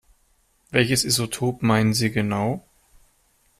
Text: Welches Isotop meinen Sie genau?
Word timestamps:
Welches 0.71 1.03
Isotop 1.05 1.61
meinen 1.61 1.93
Sie 1.93 2.11
genau? 2.11 2.65